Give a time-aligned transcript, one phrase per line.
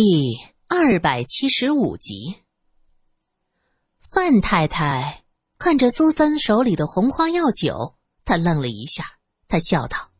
[0.00, 2.44] 第二百七十五集，
[4.00, 5.24] 范太太
[5.58, 9.04] 看着苏三手里的红花药酒，她愣了一下，
[9.48, 10.10] 她笑道：“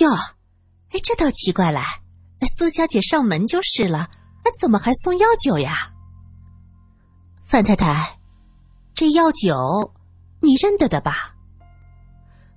[0.00, 0.10] 哟，
[0.88, 1.80] 哎，这倒奇怪了，
[2.48, 4.10] 苏小姐上门就是了，
[4.60, 5.92] 怎么还送药酒呀？”
[7.46, 8.18] 范太太，
[8.92, 9.94] 这药酒
[10.40, 11.36] 你认得的吧？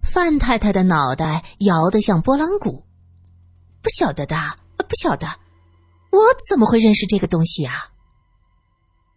[0.02, 2.84] 范太太的脑袋摇得像拨浪鼓，
[3.84, 4.36] 不晓得的，
[4.78, 5.43] 不晓得。
[6.14, 7.74] 我怎么会认识这个东西啊？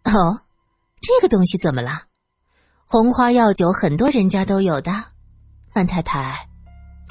[0.05, 0.41] 哦，
[0.99, 1.91] 这个东西怎么了？
[2.87, 4.91] 红花药酒很多人家都有的。
[5.69, 6.49] 范太太，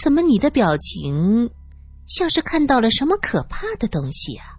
[0.03, 1.49] 怎么你的表情
[2.09, 4.59] 像是看到了什么可怕的东西啊？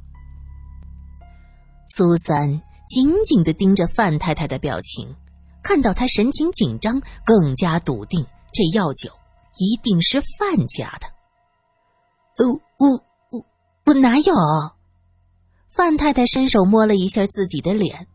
[1.90, 2.48] 苏三
[2.88, 5.14] 紧紧的盯着范太太的表情，
[5.62, 9.12] 看到她神情紧张，更加笃定这药酒
[9.58, 11.08] 一定是范家的。
[12.38, 12.48] 呃，
[12.78, 12.92] 我
[13.30, 13.46] 我
[13.88, 14.34] 我哪有？
[15.78, 18.08] 范太太伸手摸了一下自己的脸，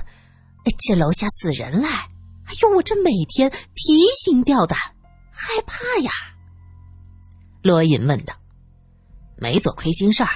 [0.86, 1.88] 这楼下死人来！
[1.88, 4.78] 哎呦，我这每天提心吊胆，
[5.32, 6.10] 害怕呀。
[7.62, 8.34] 罗隐问道
[9.38, 10.28] ：“没做亏心事儿，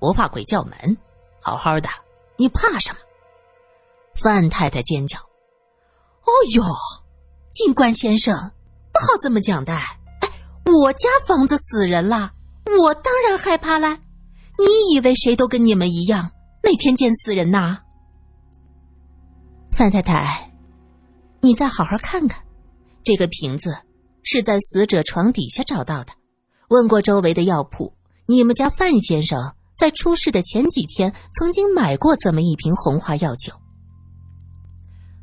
[0.00, 0.96] 不怕鬼叫门，
[1.40, 1.88] 好好的，
[2.36, 2.98] 你怕什么？”
[4.20, 5.16] 范太太尖叫
[6.26, 6.64] ：“哦呦，
[7.52, 8.34] 警官先生，
[8.92, 9.72] 不好这么讲的！
[9.72, 10.28] 哎，
[10.64, 12.32] 我家房子死人了，
[12.80, 13.96] 我当然害怕啦。”
[14.60, 16.30] 你以为谁都跟你们一样，
[16.62, 17.78] 每天见死人呐？
[19.72, 20.52] 范太太，
[21.40, 22.42] 你再好好看看，
[23.02, 23.74] 这个瓶子
[24.22, 26.12] 是在死者床底下找到的。
[26.68, 27.92] 问过周围的药铺，
[28.26, 33.54] 你们家范先生在出事的前几天曾经买过这么一瓶红花药酒。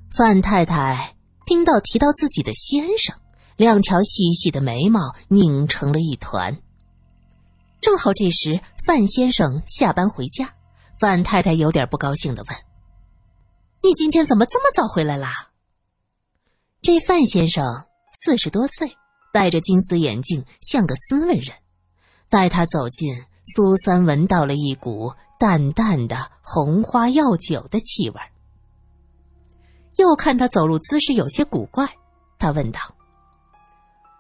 [0.10, 3.16] 范太太听到提到自己的先生，
[3.56, 6.58] 两条细细的眉毛拧成了一团。
[7.80, 10.54] 正好这时，范先生下班回家，
[11.00, 12.58] 范太太有点不高兴的问
[13.82, 15.32] ：“你今天怎么这么早回来啦？”
[16.82, 18.98] 这范先生四十多岁，
[19.32, 21.56] 戴着金丝眼镜，像个斯文人。
[22.30, 23.14] 待他走近，
[23.46, 28.20] 苏三闻到了一股淡淡的红花药酒的气味。
[29.96, 31.88] 又看他走路姿势有些古怪，
[32.38, 32.80] 他问道：“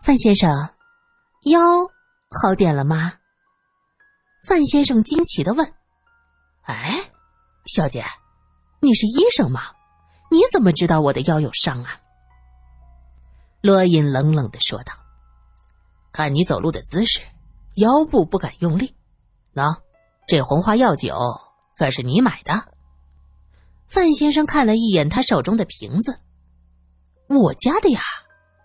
[0.01, 0.69] 范先生，
[1.43, 1.59] 腰
[2.41, 3.13] 好点了吗？”
[4.47, 5.73] 范先生惊奇的问
[6.63, 7.11] ：“哎，
[7.65, 8.05] 小姐，
[8.79, 9.73] 你是医生吗？
[10.31, 11.99] 你怎么知道我的腰有伤啊？”
[13.59, 14.93] 罗隐冷冷的说道
[16.13, 17.19] ：“看你走路的姿势，
[17.75, 18.95] 腰部不敢用力。
[19.53, 19.81] 喏，
[20.25, 21.13] 这红花药酒
[21.75, 22.73] 可是你买的。”
[23.89, 26.21] 范先生看了一眼他手中的瓶子
[27.27, 27.99] ：“我家的呀，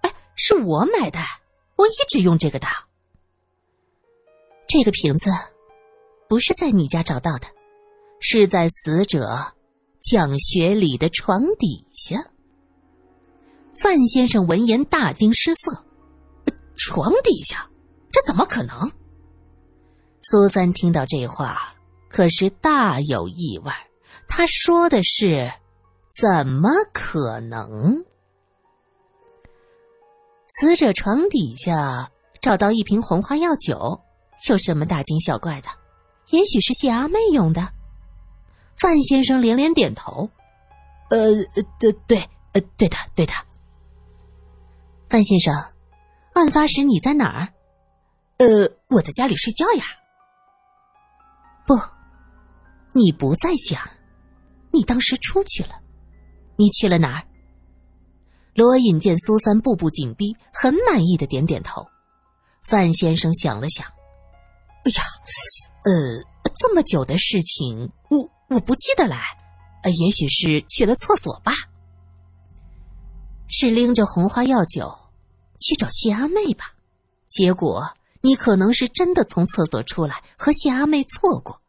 [0.03, 1.19] 哎，是我买的，
[1.75, 2.69] 我一直用这个的。
[4.69, 5.29] 这个瓶子。”
[6.33, 7.47] 不是在你家找到的，
[8.19, 9.53] 是在死者
[10.01, 12.17] 蒋学礼的床底下。
[13.75, 15.85] 范先生闻言大惊失色
[16.75, 17.69] ：“床底下？
[18.11, 18.91] 这怎么可能？”
[20.25, 21.75] 苏三听到这话，
[22.09, 23.71] 可是大有意外。
[24.27, 25.53] 他说的是
[26.19, 28.07] ：“怎么可能？”
[30.49, 32.11] 死者床底下
[32.41, 34.01] 找到一瓶红花药酒，
[34.49, 35.69] 有什么大惊小怪的？
[36.33, 37.73] 也许是谢阿妹用的，
[38.77, 40.29] 范先生连连点头。
[41.11, 41.19] 呃，
[41.79, 42.19] 对对，
[42.53, 43.35] 呃，对的，对的。
[45.11, 45.55] 范先生，
[46.33, 47.53] 案发时你在哪儿？
[48.39, 49.85] 呃，我在家里睡觉呀。
[51.67, 51.75] 不，
[52.93, 53.91] 你不在家，
[54.71, 55.81] 你当时出去了。
[56.57, 57.27] 你去了哪儿？
[58.55, 61.87] 罗隐见苏三步步紧逼，很满意的点点头。
[62.63, 63.87] 范先生想了想，
[64.85, 65.03] 哎呀。
[65.85, 65.93] 呃，
[66.59, 69.17] 这么久的事情，我我不记得了，
[69.83, 71.53] 呃，也许是去了厕所吧。
[73.49, 74.97] 是拎着红花药酒
[75.61, 76.73] 去找谢阿妹吧？
[77.29, 81.61] 结果你可能是真的从厕所出来，和谢阿妹错过。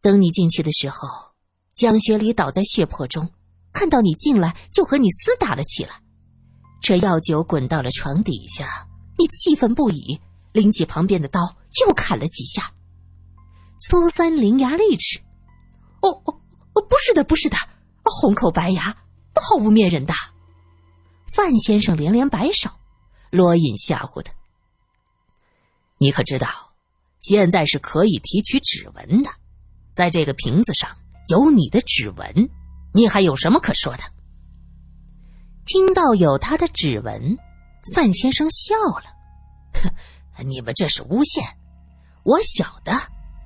[0.00, 1.08] 等你进去的时候，
[1.74, 3.30] 蒋学礼倒在血泊中，
[3.72, 6.00] 看到你进来就和你厮打了起来。
[6.80, 8.88] 这药酒滚到了床底下，
[9.18, 10.18] 你气愤不已，
[10.52, 11.54] 拎起旁边的刀
[11.84, 12.72] 又砍了几下。
[13.78, 15.20] 苏三伶牙俐齿，
[16.00, 16.40] 哦哦
[16.74, 17.56] 哦，不是的，不是的，
[18.02, 18.96] 红口白牙，
[19.32, 20.12] 不好污蔑人的。
[21.32, 22.68] 范先生连连摆手，
[23.30, 24.32] 罗隐吓唬他
[25.98, 26.48] ：“你可知道，
[27.20, 29.30] 现在是可以提取指纹的，
[29.94, 30.90] 在这个瓶子上
[31.28, 32.50] 有你的指纹，
[32.92, 34.02] 你还有什么可说的？”
[35.66, 37.38] 听到有他的指纹，
[37.94, 39.04] 范先生笑了
[40.34, 41.44] ：“哼， 你们这是诬陷，
[42.24, 42.92] 我晓得。”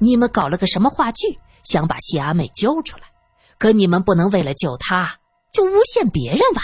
[0.03, 3.05] 你们搞了个什么话剧，想把谢阿妹揪出来，
[3.57, 5.17] 可你们不能为了救她
[5.53, 6.61] 就诬陷别人吧？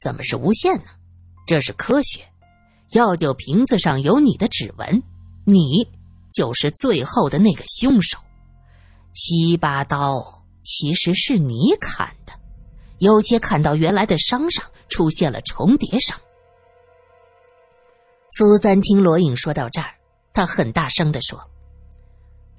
[0.00, 0.88] 怎么是诬陷呢？
[1.46, 2.26] 这是科学。
[2.92, 5.02] 药酒瓶子上有你的指纹，
[5.44, 5.86] 你
[6.32, 8.16] 就是最后的那个凶手。
[9.12, 12.32] 七八刀其实是你砍的，
[12.98, 16.18] 有些砍到原来的伤上，出现了重叠伤。
[18.30, 19.94] 苏三听罗隐说到这儿，
[20.32, 21.38] 他很大声的说：“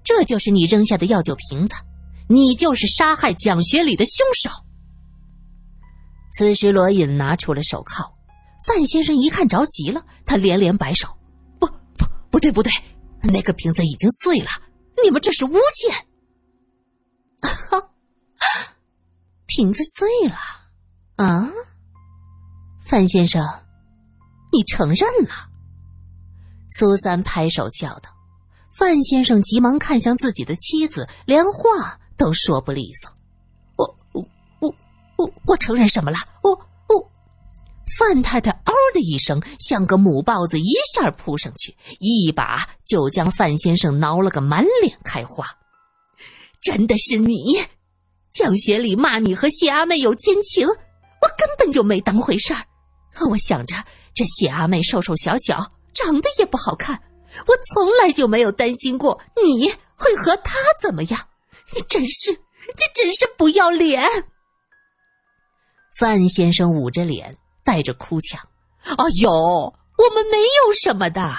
[0.03, 1.75] 这就是你扔下的药酒瓶子，
[2.27, 4.49] 你就是杀害蒋学礼的凶手。”
[6.37, 8.11] 此时，罗隐拿出了手铐。
[8.65, 11.07] 范先生一看着急了，他连连摆手
[11.59, 11.67] ：“不
[11.97, 12.71] 不不对不对，
[13.21, 14.47] 那个瓶子已经碎了，
[15.03, 15.93] 你们这是诬陷。
[19.45, 20.37] ”瓶子碎了
[21.17, 21.51] 啊！
[22.81, 23.45] 范先生，
[24.51, 25.49] 你承认了？
[26.77, 28.09] 苏三拍手笑道。
[28.75, 33.11] 范先生急忙看向自己的妻子，连话都说不利索
[33.77, 34.25] ：“我我
[34.59, 34.75] 我
[35.17, 36.17] 我我承认什么了？
[36.41, 37.11] 我我。”
[37.99, 45.45] 范太太嗷的一声，像个母豹子，一下扑上去，一把就将范先生挠了个满脸开花。
[46.59, 47.57] 真的是你，
[48.31, 52.65] 蒋学礼骂你和谢阿妹有奸情，我根本就没当回事儿。
[53.29, 53.75] 我想着
[54.15, 57.01] 这谢阿妹瘦瘦小小，长得也不好看，
[57.47, 61.19] 我从来就没有担心过你会和他怎么样。
[61.75, 64.03] 你真是，你真是不要脸！
[65.97, 67.35] 范先生捂着脸。
[67.65, 68.37] 带着哭腔
[68.83, 71.33] ：“哎呦，我们没有什么的，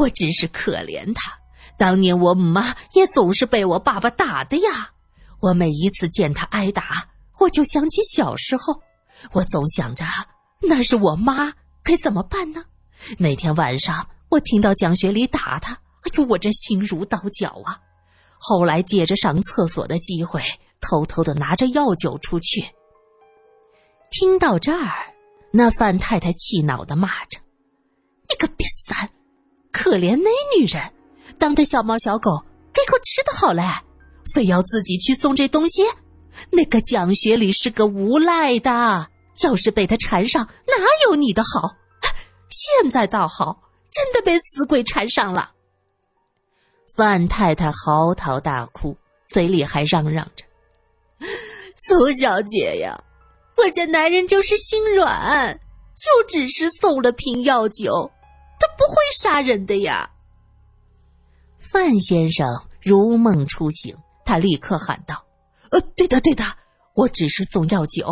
[0.00, 1.38] 我只是可怜他。
[1.78, 4.90] 当年我姆妈也总是被我爸爸打的呀。
[5.38, 7.08] 我每一次见他挨打，
[7.38, 8.74] 我就想起小时候，
[9.30, 10.04] 我总想着
[10.60, 11.52] 那是我妈，
[11.84, 12.64] 该怎么办呢？
[13.18, 17.78] 那天晚上我听到蒋学礼打他，哎呦，我这心如刀绞啊！
[18.38, 20.40] 后来借着上厕所的机会，
[20.80, 22.64] 偷偷的拿着药酒出去。
[24.10, 25.14] 听到这儿。”
[25.50, 27.40] 那范太太气恼的骂着
[28.28, 29.08] ：“你个瘪三，
[29.72, 30.92] 可怜那女人，
[31.38, 33.62] 当她小猫小狗给口吃的好嘞，
[34.34, 35.82] 非要自己去送这东西。
[36.50, 39.08] 那个蒋学礼是个无赖的，
[39.42, 41.77] 要是被他缠上，哪有你的好？
[42.48, 43.60] 现在倒好，
[43.90, 45.52] 真的被死鬼缠上了。”
[46.96, 48.96] 范太太嚎啕大哭，
[49.28, 50.44] 嘴里还嚷嚷着
[51.76, 52.98] ：“苏小姐呀！”
[53.58, 55.52] 我这男人就是心软，
[55.94, 58.08] 就只是送了瓶药酒，
[58.60, 60.08] 他不会杀人的呀。
[61.58, 62.46] 范先生
[62.80, 65.26] 如梦初醒，他立刻喊道
[65.72, 66.44] ：“呃，对的，对的，
[66.94, 68.06] 我只是送药酒，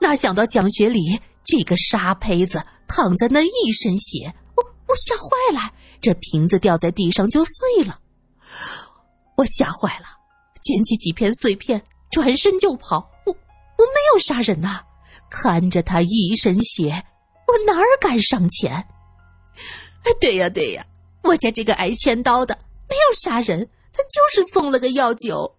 [0.00, 8.00] 哪想到蒋学礼这个沙胚子躺在那一身血，我我吓坏了，这瓶子掉在地上就碎了，
[9.36, 10.06] 我吓坏了，
[10.60, 14.80] 捡起几片碎片，转身就跑。”我我没有杀人呐，
[15.30, 17.04] 看着他一身血，
[17.46, 18.86] 我哪儿敢上前？
[20.20, 20.84] 对呀对呀，
[21.22, 22.58] 我家这个挨千刀的
[22.88, 25.56] 没有杀人，他就是送了个药酒，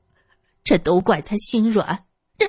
[0.63, 2.05] 这都怪他心软，
[2.37, 2.47] 这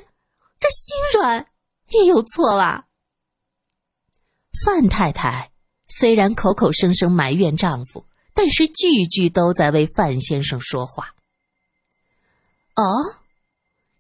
[0.59, 1.45] 这心软
[1.91, 2.87] 也有错吧？
[4.65, 5.51] 范太太
[5.89, 11.15] 虽然口口声声埋怨丈夫，但是句句都在为范先生说话。
[12.75, 12.83] 哦。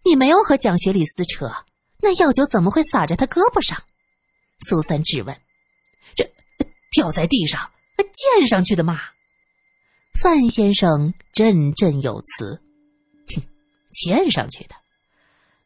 [0.04, 1.52] 你没有和蒋学礼撕扯，
[2.00, 3.82] 那药酒怎么会洒在他胳膊上？
[4.60, 5.36] 苏三质问。
[6.14, 6.24] 这
[6.92, 8.98] 掉在地上，溅上去的嘛？
[10.14, 12.62] 范先生振振有词。
[13.34, 13.42] 哼，
[13.92, 14.74] 溅上去的。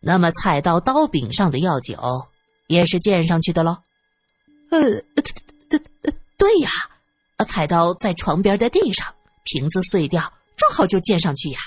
[0.00, 1.96] 那么菜刀刀柄上的药酒
[2.66, 3.78] 也是溅上去的喽？
[4.72, 4.80] 呃，
[5.70, 6.70] 对对对呀，
[7.46, 9.06] 菜刀在床边的地上，
[9.44, 10.22] 瓶子碎掉，
[10.56, 11.60] 正好就溅上去呀。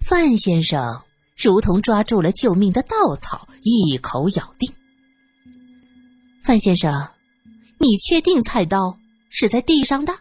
[0.00, 1.02] 范先生。
[1.36, 4.72] 如同抓住了救命的稻草，一口咬定。
[6.44, 7.10] 范先生，
[7.78, 8.96] 你确定菜刀
[9.30, 10.14] 是在地上的？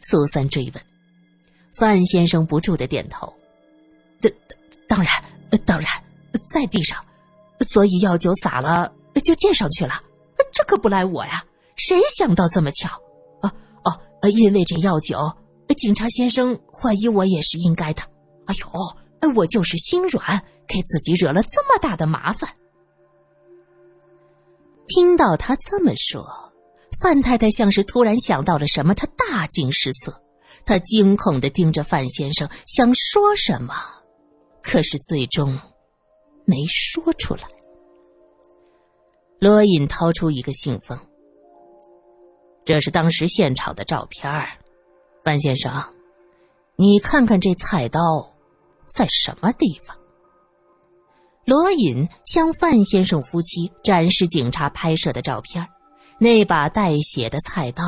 [0.00, 0.84] 苏三追问。
[1.72, 3.32] 范先生不住的点头。
[4.20, 4.30] 当
[4.86, 5.10] 当然，
[5.64, 5.90] 当然，
[6.50, 7.02] 在地上，
[7.60, 8.92] 所以药酒洒了
[9.24, 10.02] 就溅上去了。
[10.68, 11.42] 可不赖我呀，
[11.74, 12.90] 谁想到这么巧？
[13.42, 13.50] 哦
[14.22, 15.18] 哦，因为这药酒，
[15.76, 18.02] 警察先生怀疑我也是应该的。
[18.46, 19.32] 哎呦！
[19.34, 22.48] 我就是心软，给自己惹了这么大的麻烦。
[24.86, 26.24] 听到他这么说，
[27.02, 30.22] 范太太像是突然想到了什么，她大惊失色，
[30.64, 33.74] 她惊恐的盯着范先生，想说什么，
[34.62, 35.58] 可是最终
[36.44, 37.42] 没说出来。
[39.40, 40.98] 罗隐掏出一个信封，
[42.64, 44.32] 这是当时现场的照片
[45.22, 45.72] 范先生。
[46.74, 48.00] 你看看这菜刀
[48.86, 49.96] 在什么地方？”
[51.46, 55.66] 罗隐向范先生夫妻展示警察拍摄的照片，
[56.18, 57.84] 那把带血的菜刀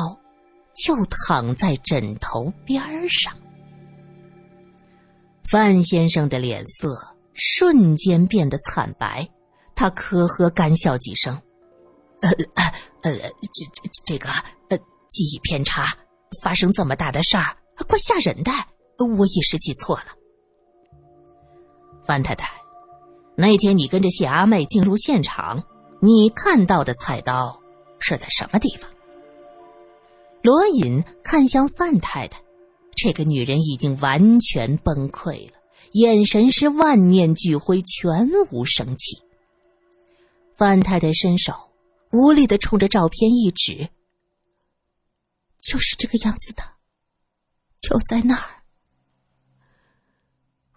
[0.73, 3.33] 就躺在枕头边上。
[5.51, 6.97] 范先生的脸色
[7.33, 9.29] 瞬间变得惨白，
[9.81, 11.33] 他呵呵干笑几声
[12.21, 12.63] ：“呃呃
[13.01, 13.11] 呃，
[13.51, 14.29] 这这这个
[14.69, 14.77] 呃，
[15.09, 15.87] 记忆偏差，
[16.43, 17.57] 发生这么大的事儿，
[17.87, 18.51] 怪吓人的，
[19.17, 20.05] 我一时记错了。”
[22.05, 22.47] 范太太，
[23.35, 25.63] 那天你跟着谢阿妹进入现场，
[25.99, 27.59] 你看到的菜刀
[27.97, 28.87] 是在什么地方？
[30.43, 32.39] 罗隐看向范太太。
[32.95, 35.53] 这个女人已经完全崩溃了，
[35.93, 39.17] 眼神是万念俱灰，全无生气。
[40.61, 41.51] 范太太伸手
[42.11, 43.89] 无力的冲着照片一指
[45.59, 46.61] ：“就是这个样子的，
[47.79, 48.61] 就在那儿。”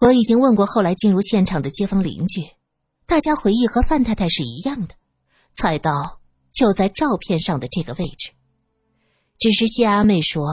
[0.01, 2.49] 我已经问过后来进入现场的街坊邻居，
[3.05, 4.95] 大家回忆和范太太是一样的，
[5.53, 6.19] 菜刀
[6.51, 8.31] 就在照片上的这个位置。
[9.37, 10.47] 只是谢阿妹说。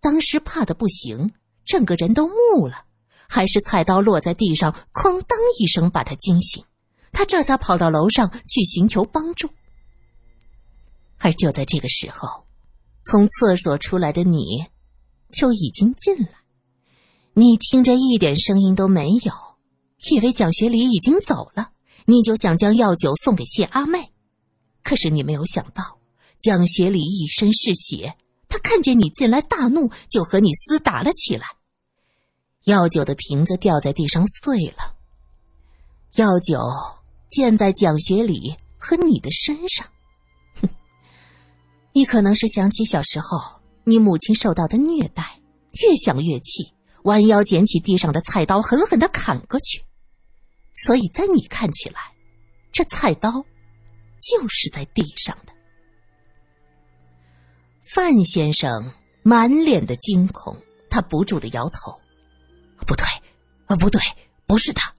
[0.00, 1.32] 当时怕的不行，
[1.64, 2.84] 整个人都木了，
[3.28, 6.64] 还是菜刀落在地上，哐当一声把她惊醒，
[7.16, 9.48] 他这才跑到楼上去寻求帮助。
[11.16, 12.44] 而就在这个时候，
[13.06, 14.66] 从厕所出来的你，
[15.32, 16.28] 就已经进来。
[17.32, 19.32] 你听着一点声音都没有，
[20.10, 21.70] 以为蒋学礼已经走了，
[22.04, 24.12] 你就想将药酒送给谢阿妹，
[24.82, 25.98] 可是你没有想到，
[26.38, 28.14] 蒋学礼一身是血。
[28.46, 31.46] 他看见你进来，大怒，就和你厮打了起来。
[32.64, 34.94] 药酒的瓶子掉在地上碎了，
[36.16, 36.60] 药酒
[37.28, 39.86] 溅在蒋学礼和你的身上。
[40.60, 40.68] 哼，
[41.92, 45.40] 你可能是想起小时候你母亲受到的虐待，
[45.82, 46.72] 越想越气，
[47.04, 49.82] 弯腰捡起地上的菜刀，狠狠的砍过去。
[50.74, 52.00] 所以在你看起来，
[52.72, 53.30] 这菜刀
[54.20, 55.52] 就是在地上的。
[57.82, 58.92] 范先生
[59.22, 61.98] 满脸的惊恐，他不住的摇头
[62.86, 63.04] ：“不对，
[63.66, 64.00] 啊，不对，
[64.46, 64.92] 不是他。”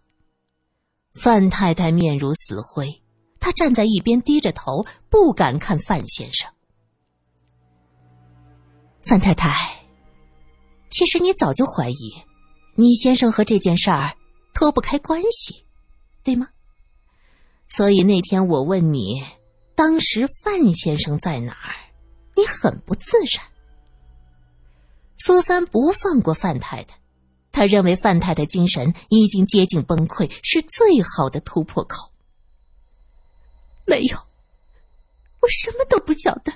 [1.20, 3.02] 范太太面如死灰，
[3.40, 6.50] 她站在一边低着头，不敢看范先生。
[9.02, 9.52] 范太太，
[10.90, 12.14] 其实你早就怀疑，
[12.76, 14.16] 你先生和这件事儿
[14.54, 15.66] 脱不开关系，
[16.24, 16.48] 对吗？
[17.68, 19.24] 所以那天我问你，
[19.76, 21.74] 当时范先生在哪儿？
[22.36, 23.44] 你很不自然。
[25.18, 26.96] 苏三不放过范太太，
[27.58, 32.12] 他认为范太太精神已经接近崩溃，是最好的突破口。
[33.84, 34.16] 没有，
[35.42, 36.54] 我什么都不晓得。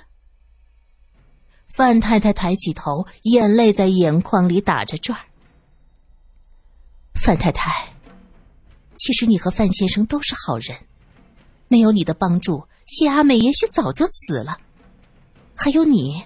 [1.66, 5.26] 范太太抬起头，眼泪在眼眶里打着转儿。
[7.16, 7.92] 范太太，
[8.96, 10.78] 其实你和范先生都是好人，
[11.68, 14.56] 没有你的帮助，谢阿美也许早就死了。
[15.56, 16.24] 还有你，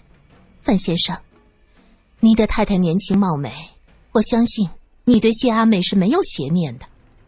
[0.59, 1.17] 范先生，
[2.19, 3.53] 你的太太年轻貌美，
[4.15, 4.69] 我相信
[5.03, 6.85] 你对谢阿美是没有邪念的，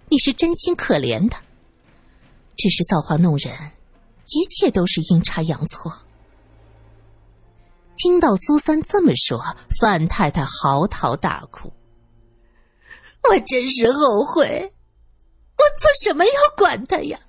[0.07, 1.35] 你是真心可怜的。
[2.55, 3.53] 只是造化弄人，
[4.27, 5.91] 一切都是阴差阳错。
[7.97, 9.43] 听到苏三这么说，
[9.81, 11.73] 范太太嚎啕大哭。
[13.29, 14.73] 我真是后悔，
[15.57, 17.19] 我做什么要管他呀？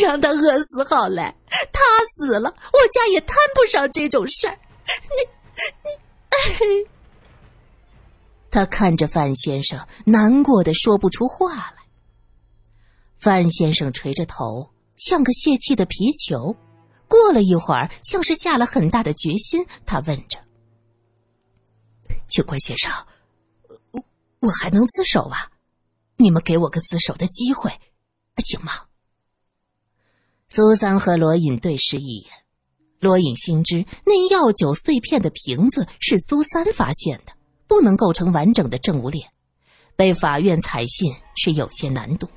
[0.00, 1.34] 让他饿死好了，
[1.72, 4.56] 他死了，我家也摊不上这种事儿。
[5.02, 6.88] 你你，
[8.52, 11.76] 他看着范先生，难过的说不出话来。
[13.16, 16.54] 范先生垂着头，像个泄气的皮球。
[17.08, 20.38] 过了一会儿，像是下了很大的决心，他问着
[22.28, 22.92] ：“警官先生，
[23.90, 24.04] 我
[24.40, 25.50] 我还能自首啊？
[26.16, 27.70] 你们给我个自首的机会，
[28.36, 28.72] 行吗？”
[30.50, 32.30] 苏三和罗隐对视一眼，
[33.00, 37.32] 罗隐心知那药酒碎片的瓶子是苏三发现的，
[37.72, 39.26] 不能构成完整的证物链，
[39.96, 42.28] 被法院采信是有些难度。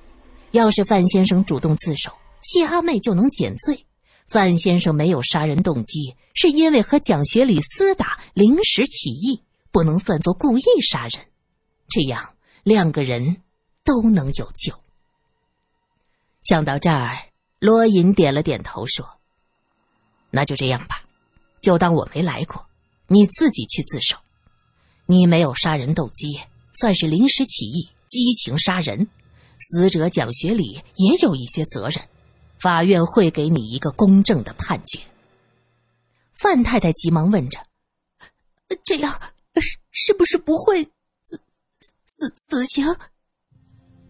[0.52, 2.10] 要是范先生主动自首，
[2.42, 3.86] 谢阿妹就能减罪。
[4.28, 9.42] 范先生没有杀人动机，是因为和蒋学礼厮打，临时起意，
[9.74, 11.22] 不能算作故意杀人。
[11.90, 13.42] 这样两个人
[13.84, 14.74] 都能有救。
[16.44, 17.18] 想到这儿。
[17.60, 19.06] 罗隐点了点头，说
[20.32, 21.04] ：“那就这样吧，
[21.62, 22.66] 就当我没来过，
[23.08, 24.16] 你自己去自首。
[25.08, 26.40] 你没有杀人动机，
[26.74, 29.08] 算是临时起意，激情杀人。
[29.60, 32.10] 死者蒋学礼也有一些责任，
[32.60, 35.00] 法院会给你一个公正的判决。”
[36.42, 37.60] 范太太急忙问着
[38.84, 39.12] ：“这样
[39.56, 40.84] 是是不是不会
[41.24, 41.40] 死
[42.08, 42.86] 死死刑？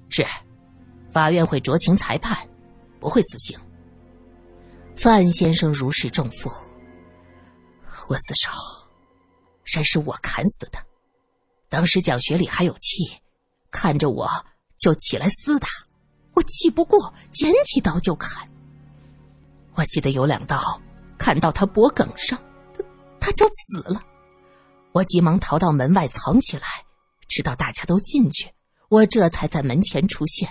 [0.10, 0.26] 是，
[1.12, 2.48] 法院会酌情裁判，
[3.00, 3.58] 不会死刑。
[4.96, 6.50] 范先生如释重负。
[8.08, 8.52] 我自首，
[9.66, 10.80] 人是我砍死的。
[11.68, 13.04] 当时蒋学礼还有气，
[13.72, 14.30] 看着我
[14.78, 15.68] 就起来厮打，
[16.34, 18.48] 我气不过，捡起刀就砍。
[19.74, 20.82] 我记得有两刀
[21.18, 22.40] 砍到他脖颈上，
[22.74, 22.84] 他
[23.20, 24.02] 他就死了。
[24.94, 26.64] 我急忙逃到门外藏起来，
[27.28, 28.50] 直到大家都进去，
[28.88, 30.48] 我这才在门前出现。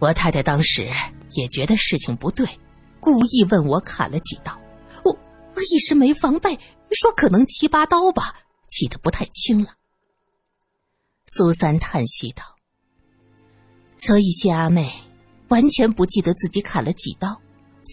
[0.00, 0.88] 我太太当时
[1.32, 2.48] 也觉得事情不对，
[2.98, 4.58] 故意问我砍了几刀，
[5.04, 5.12] 我
[5.54, 6.58] 我一时没防备，
[6.94, 8.34] 说可能七八刀吧，
[8.68, 9.74] 记得不太清了。
[11.26, 12.42] 苏三叹息道
[13.98, 14.92] ：“所以谢阿妹
[15.48, 17.40] 完全不记得自己砍了几刀，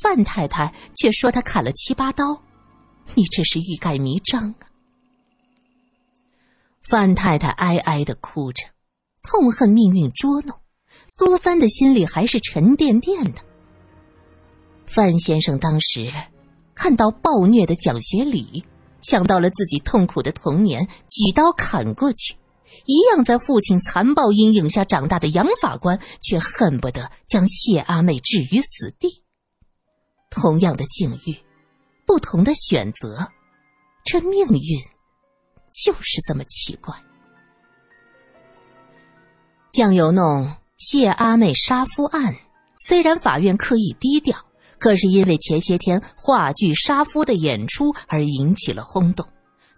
[0.02, 2.42] 范太太却说她砍了七八刀，
[3.16, 4.68] 你这是欲盖弥彰啊！”
[6.90, 8.64] 范太太哀哀的哭着，
[9.22, 10.58] 痛恨命运捉弄。
[11.08, 13.42] 苏三的心里还是沉甸甸的。
[14.86, 16.12] 范先生当时
[16.74, 18.64] 看到暴虐的蒋学礼，
[19.02, 22.36] 想到了自己痛苦的童年，举刀砍过去。
[22.86, 29.24] 一样在父亲残暴阴影下长大的杨法官，却恨不得将谢阿妹置于死地。
[30.30, 31.36] 同样的境遇，
[32.06, 33.28] 不同的选择，
[34.06, 34.82] 这命运。
[35.86, 36.94] 就是这么奇怪。
[39.72, 42.36] 酱油弄谢阿妹杀夫案，
[42.78, 44.38] 虽然法院刻意低调，
[44.82, 49.24] 可是因为前些天话剧《杀夫》的演出而引起了轰动。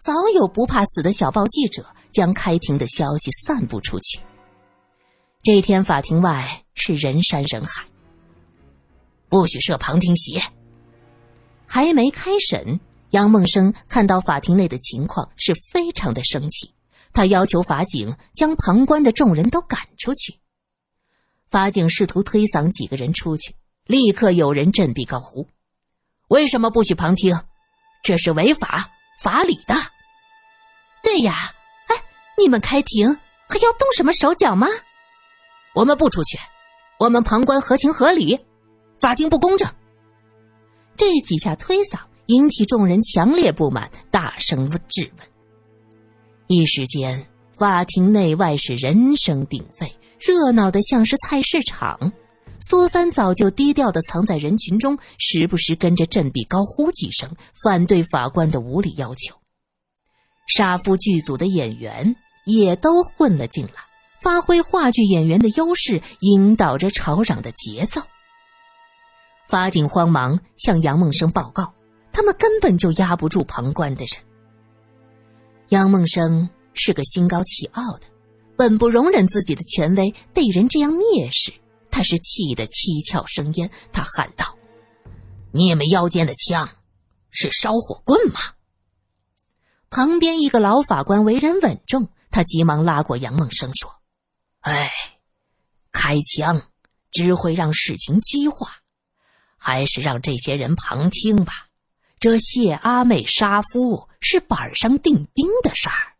[0.00, 4.18] 早有不怕死的小报记者将开庭的消息散布出去。
[5.42, 7.84] 这天法庭外是人山人海，
[9.28, 10.40] 不许设旁听席。
[11.66, 12.80] 还没开审。
[13.10, 16.72] 杨梦生看到法庭内的情况是非常的生气，
[17.12, 20.34] 他要求法警将旁观的众人都赶出去。
[21.48, 23.54] 法警试图推搡几个人出去，
[23.86, 25.46] 立刻有人振臂高呼
[26.28, 27.38] ：“为什么不许旁听？
[28.02, 29.74] 这是违法法理的。”
[31.02, 31.34] 对呀，
[31.88, 31.96] 哎，
[32.38, 33.08] 你们开庭
[33.48, 34.66] 还要动什么手脚吗？
[35.74, 36.38] 我们不出去，
[36.98, 38.38] 我们旁观合情合理，
[39.00, 39.68] 法庭不公正。
[40.96, 41.98] 这几下推搡。
[42.28, 45.28] 引起众人强烈不满，大声质问。
[46.46, 47.26] 一时间，
[47.58, 52.10] 法庭内外是人声鼎沸，热闹的像是菜市场。
[52.66, 57.30] 苏三早就低调的藏在人群中，时不时跟着振臂高呼几声，
[57.62, 59.36] 反对法官的无理要求。
[60.46, 63.82] 杀夫剧组的演员也都混了进来，
[64.22, 68.00] 发挥话剧演员的优势，引导着吵嚷的节奏。
[69.46, 71.72] 法警慌忙向杨梦生报告。
[72.16, 74.24] 他们根本就压不住旁观的人。
[75.70, 78.06] 杨梦生是个心高气傲的，
[78.56, 81.52] 本不容忍自己的权威被人这样蔑视，
[81.94, 83.70] 他是气得七窍生烟。
[83.92, 84.58] 他喊道
[85.54, 86.68] ：“你们腰间的枪
[87.30, 88.40] 是烧火棍吗？”
[89.90, 93.88] 旁边一个老法官为人稳重，他急忙拉过杨梦生说
[94.62, 94.90] ：“哎，
[95.92, 96.60] 开枪
[97.12, 98.72] 只会让事情激化，
[99.56, 101.68] 还是让这些人旁听吧。”
[102.18, 106.16] 这谢阿妹杀夫是板上钉钉的事儿，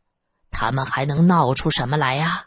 [0.50, 2.46] 他们还能闹出什么来呀？